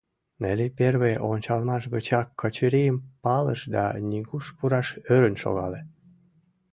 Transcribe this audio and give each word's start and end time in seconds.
Нелли 0.41 0.67
первый 0.79 1.15
ончалмаш 1.31 1.83
гычак 1.93 2.27
Качырийым 2.41 2.97
палыш 3.23 3.61
да 3.75 3.85
нигуш 4.09 4.45
пураш 4.57 4.87
ӧрын 5.13 5.35
шогале. 5.41 5.81